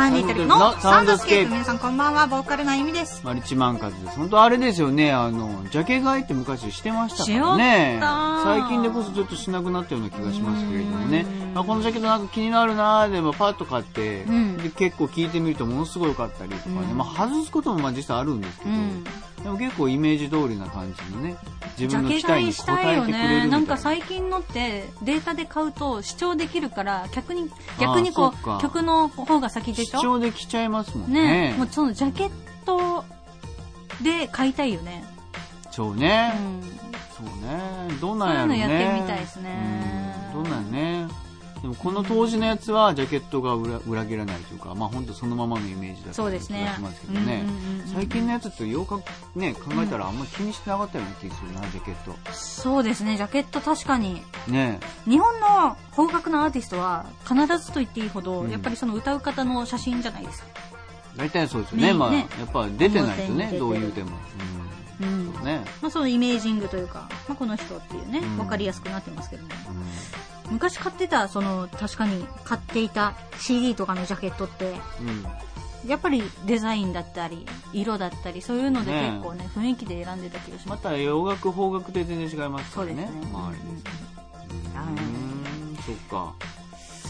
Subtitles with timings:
[0.00, 1.50] サンディテレビのサウンドスケープ。
[1.50, 3.20] 皆さんこんばんは、ボーカルなゆみです。
[3.22, 4.16] マルチマンカズです。
[4.16, 8.00] 本当あれですよね、あの、ジャケ買いって昔してましたからね。
[8.42, 11.26] 最近でこそちょっとしなくなったような気がしますけれどもね。
[11.54, 16.76] あこのジャケットなんか気になるなーでもパッと買って、うん、で結構聞いてみるとものすごい良かったりとかね。
[16.90, 19.04] うん、まあ外すこともまあ実際あるんですけど、うん、
[19.42, 21.36] でも結構イメージ通りな感じのね、
[21.78, 23.44] 自分の期待に応えてくれるな。
[23.44, 29.98] ね、なんか最近のってデータで買うと試聴できるから、逆に、逆にこう、曲の方が先でしょ？
[29.98, 31.52] 視聴できちゃいますもんね。
[31.52, 32.30] ねもうそのジャケッ
[32.66, 33.04] ト
[34.02, 35.04] で買いたいよね。
[35.70, 36.32] そうね。
[36.36, 36.60] うん、
[37.16, 37.98] そうね。
[38.00, 38.56] どんなんやろね。
[38.56, 40.30] そういうのやってみたいですね。
[40.34, 41.08] どんなんね。
[41.62, 47.44] でもこの当時のやつはジャケットが裏裏切らないというか、まあ本当そのままのイメージだったりしますけどね。
[47.92, 49.02] 最近のやつってよく
[49.34, 52.16] ね、考えたらあんまり気にしてなかったような気がするな、ジャケット。
[52.32, 54.22] そうですね、ジャケット確かに。
[54.48, 60.48] ね日本の邦楽のアーティストは必ずと言っていいほど、うん、やっぱりその歌う方の写真じゃないですか。
[61.16, 61.86] 大体そうですよね。
[61.88, 64.10] ねまあ、ね、やっぱ出てないとね、どう言うても。
[65.00, 65.64] うん、ね。
[65.82, 69.50] まあそのイメージングというか、まあこの人っていうね、わ、かりやすくなってますけども。
[70.50, 74.74] 昔買ってたその確かに買っていた CD とかのジャケットって、
[75.84, 80.84] うん、やっぱりデザインだったり色だったりそういうので結構ね、ね、雰囲気で選んでた気がします。
[80.84, 83.08] また洋楽邦楽で全然違いますからね。
[83.08, 83.32] そうですね。
[83.32, 83.68] 周りで
[84.76, 86.34] うんそっか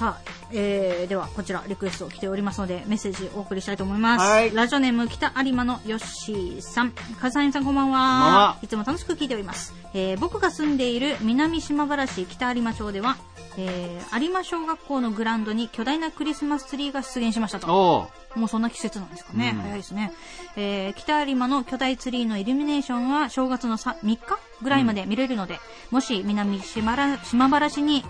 [0.00, 6.92] さあ、えー、ではこちらリクエスト来ておりますのでメッセージお送りしたいと思います、はい、ラジオネーム北有馬のよっしーさん。
[6.92, 8.56] かさんさんこんばんは。
[8.62, 13.18] いつも楽しく聞いております、えー、僕が住んでいる南島原市北有馬町では
[13.58, 18.08] えー、有馬小学校のグラウンドに巨大なクリスマスツリーが出現しましたと。
[18.36, 19.52] もうそんな季節なんですかね。
[19.54, 20.12] うん、早いですね。
[20.56, 24.18] えー、北有馬の巨大ツリーのイルミネーションは正月の3日
[24.62, 25.54] ぐらいまで見れるので、
[25.90, 28.04] うん、もし南島原市に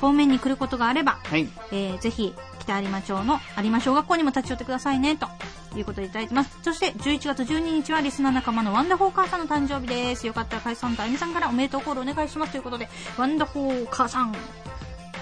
[0.00, 5.28] 方面に来ることがあれば、はい、えー、ぜひ北有馬町の有馬小学校にも立ち寄ってくださいねと
[5.76, 6.58] いうことでいただいてます。
[6.62, 10.26] そして11月12日はリスナー仲間のワンダホー母さんの誕生日です。
[10.26, 14.34] よかったら海さんとあゆみさんからおめでとうコールお願いしますということでワンダホー母さん。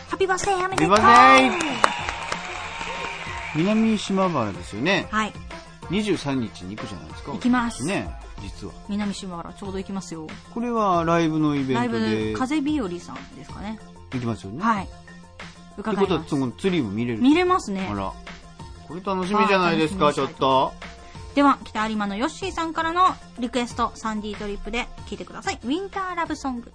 [0.09, 0.97] ハピバースデーおめでとう
[3.57, 5.09] 南島原ですよね。
[5.11, 5.33] はい。
[5.91, 7.33] 23日に行くじゃないですか。
[7.33, 7.85] 行きます。
[7.85, 8.09] ね
[8.41, 8.73] 実は。
[8.89, 10.27] 南島原ちょうど行きますよ。
[10.53, 11.75] これはライブのイベントで。
[11.75, 13.79] ライブ風日和さんですかね
[14.13, 14.63] 行きますよね。
[14.63, 14.89] はい。
[15.77, 16.05] 伺います。
[16.05, 17.89] ってことはそのツリーも見れる見れますね。
[17.91, 18.13] あら。
[18.87, 20.73] これ楽しみじゃないですかちょっと。
[21.35, 25.61] では北有馬のヨッシーさんからのリクエストサンディートリップで聴いてください。
[25.63, 26.73] ウィンターラブソング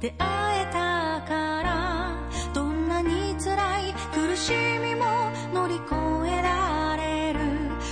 [0.00, 2.16] 出会えたから
[2.54, 4.50] どんなに辛い苦し
[4.82, 5.04] みも
[5.52, 5.94] 乗り越
[6.26, 7.40] えられる。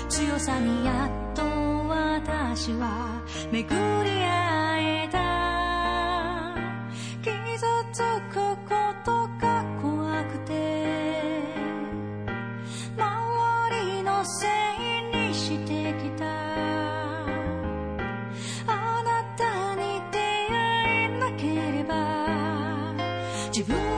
[0.09, 3.69] 強さにやっと私は巡
[4.05, 5.18] り会えた。
[23.63, 23.98] viu?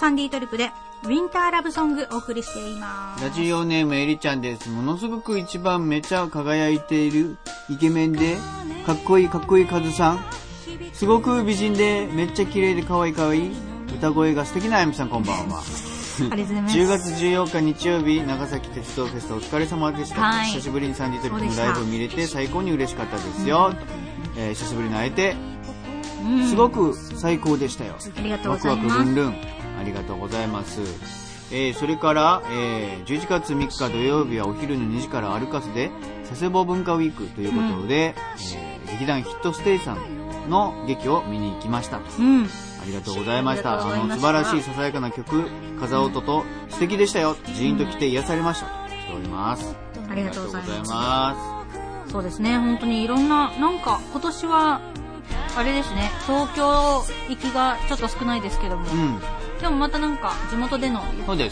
[0.00, 0.70] サンディートリップで
[1.04, 3.22] ウィンターラブソングお送りしています。
[3.22, 4.70] ラジオネームエリちゃんです。
[4.70, 7.36] ものすごく一番めちゃ輝いている
[7.68, 8.38] イケメンで、
[8.86, 10.24] かっこいいかっこいいカズさん。
[10.94, 13.52] すごく美人でめっちゃ綺麗で可愛い可愛い。
[13.94, 15.60] 歌声が素敵なあやみさんこんばんは。
[15.60, 15.62] あ
[16.22, 16.78] りがとうございます。
[16.78, 20.22] 10月14日日曜日、長崎鉄道フェスタお疲れ様でした。
[20.22, 23.74] はい、久しぶりにサンディートリップのライブを見れて最高に嬉しかったですよ。
[23.74, 25.36] うん、えー、久しぶりに会えて、
[26.48, 27.96] すごく最高でしたよ。
[28.16, 28.86] ありがとうございます。
[28.86, 29.59] ワクワクルンルン。
[29.80, 30.80] ありがとうございます。
[31.52, 35.90] えー、それから、えー、11月3日土曜日はお昼の2時からアルカスで
[36.28, 41.98] 佐世保文化ウィークということで、うん、えー、劇団ヒットステイさんの劇を見に行きました。
[41.98, 43.80] うん、ありがとうございました。
[43.80, 45.48] あの、素晴らしいささやかな曲、
[45.80, 47.36] 風音と素敵でしたよ。
[47.46, 48.66] ジーンと来て癒されました。
[48.88, 49.74] しております。
[50.08, 51.64] ありがとうございま
[52.06, 52.12] す。
[52.12, 54.80] そうですね、本当にいろんな、なんか今年は
[55.56, 59.20] あれですね、東京行きがちょっと少ないですけども、うん、
[59.60, 61.02] でもまたなんか地元での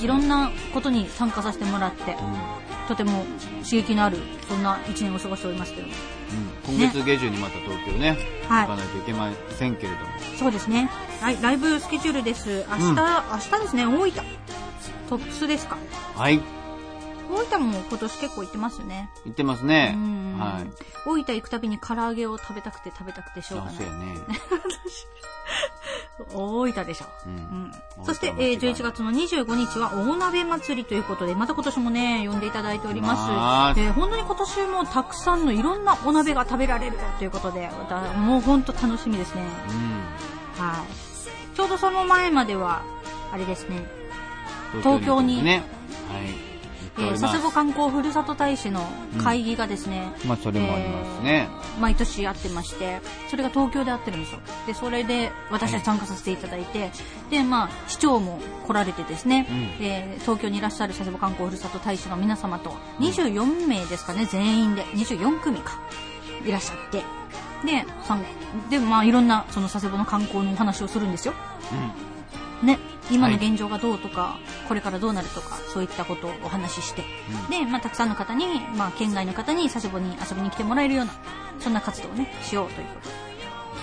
[0.00, 3.24] いろんなことに参加させてもらって、うん、とても
[3.62, 4.18] 刺激のある、
[4.48, 5.94] そんな一年を過ごしておりますけども。
[6.68, 8.18] うん、今月下旬にまた東京ね、ね
[8.48, 10.04] 行かないといけませんけれども。
[10.38, 10.88] そうですね。
[11.20, 12.64] はい、ライブスケジュールです。
[12.70, 13.02] 明日、うん、明
[13.38, 14.12] 日ですね、大分。
[15.08, 15.76] トップスですか。
[16.14, 16.40] はい。
[17.30, 19.10] 大分も今年結構行ってますね。
[19.26, 19.96] 行ってますね。
[20.38, 20.70] はい。
[21.06, 23.74] 大分行くたびに唐揚げを食べたくて食べたくてしょうがない。
[23.74, 24.14] そうやね。
[26.34, 27.06] 大分でしょ。
[27.26, 27.72] うん。
[27.98, 33.80] うん、そして、えー、11月の25日は大鍋祭りということで、また今年もね、呼んでいただいております。
[33.80, 37.70] えー、本当に今年もたくさんのいろんなお鍋が食べられるということで、
[38.16, 39.42] もう本当楽しみですね。
[40.58, 40.64] うん。
[40.64, 41.56] はい。
[41.56, 42.82] ちょうどその前までは、
[43.32, 43.86] あれですね、
[44.82, 45.62] 東京に、ね、
[46.10, 46.47] はい。
[46.98, 48.84] えー、佐世保観光ふるさと大使の
[49.22, 53.00] 会議がですね、うん、まあそれもありますね、えー、毎年やってまして
[53.30, 56.90] それが東京でやってるんですよでそれで私たち参加させていただいて、はい、
[57.30, 65.80] でまあ市長も来られてですね、うん、えー、東京にいらっしゃる佐世保観光ふるさと大使の皆様と24名ですかね全員で24組か
[66.44, 67.02] いらっしゃって。
[67.64, 67.84] で
[68.70, 71.34] でまあいろんなその佐世保の観光のお話をするんですよ、
[72.62, 72.78] うん、ね
[73.10, 77.04] 今の現状がどうとか、はい、これからどうなるとか、そういったことをお話しして、
[77.46, 81.12] うん、で、まあ、たくさんの方に、まあ、県外の方に佐世保に遊びに来てもらえるような、
[81.60, 83.08] そんな活動をね、しようということ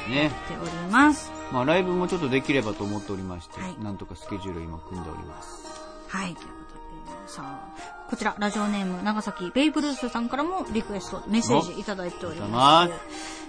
[0.10, 1.32] で、ね、やっております。
[1.52, 5.66] まあ、ライブもちょっとできればと思っておりまして、はい、なんとかスケジュール今組んでおります。
[6.08, 6.54] はい、というこ
[7.08, 12.94] とで、さあ、こちら、ラジオネーム、長崎ベイブルースさんからもリクエスト、メッセージいただいております。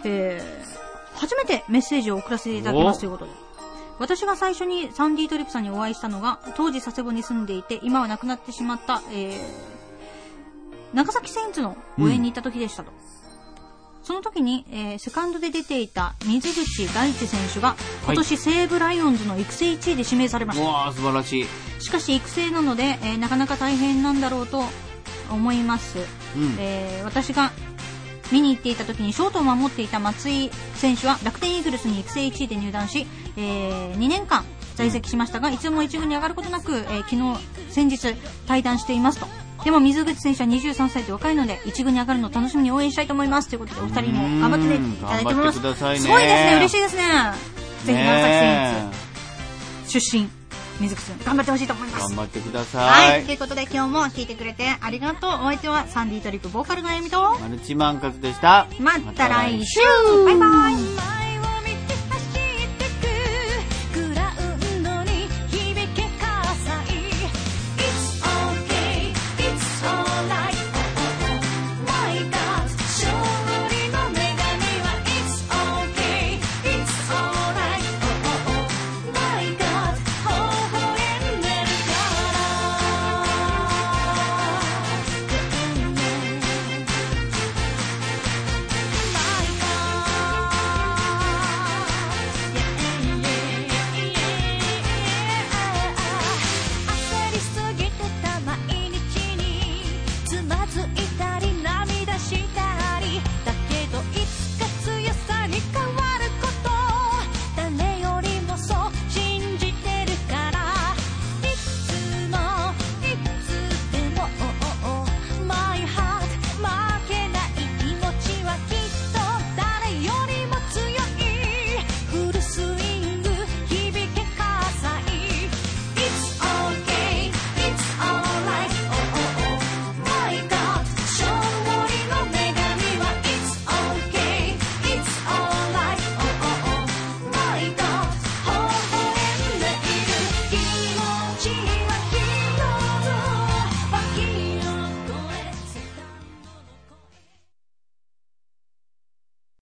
[0.05, 3.45] えー、初めてメッセージを送らせていただきますということで、
[3.98, 9.38] 私が最初にサンディトリップさんにお会いしたのが、当時佐世保に住んでいて、今は亡くなってしまった、えー、
[10.93, 12.90] 長崎セインツの応援に行った時でしたと。
[12.90, 12.96] うん、
[14.04, 20.64] その時に、えー、セカンドで出ていた水口大地選手が、今年西武ライオンズの育成1位で指名されました。
[20.64, 21.46] わ、はい、素晴らしい。
[21.78, 24.62] しかし育成なので、えー、なかなか大変なんだろうと
[25.31, 25.99] 思います。
[25.99, 27.50] うん、えー、私が
[28.32, 33.06] 見に行っていた時にショートを守っていた松井選手は楽天イーグルスに育成1位で入団し、
[33.37, 34.44] えー、2年間
[34.75, 38.14] 在籍しましたが、いつも1軍に上がることなく、えー、昨日、先日
[38.46, 39.26] 退団していますと。
[39.64, 43.49] でも水口選手は23歳で若いので、1軍に上がるのを楽しみに応援したいと思います。
[43.49, 45.58] ということで、お二人も頑張っていただいております。
[45.58, 47.02] すごいですね、嬉しいですね。
[47.84, 48.90] ぜひ長崎選
[49.88, 50.36] 手出身。
[50.81, 52.02] 水口さん、頑張ってほしいと思います。
[52.08, 53.11] 頑張ってください。
[53.12, 53.25] はい。
[53.25, 55.31] ということで今日も聞いてくれてありがとう。
[55.31, 58.67] お相手はサンディートリップボーカルのあゆみと、マルチマンカズでした。
[58.81, 59.81] また来週
[60.25, 60.70] バイバ
[61.12, 61.15] イ